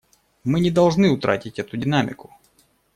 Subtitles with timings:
[0.43, 2.31] Мы не должны утратить эту динамику.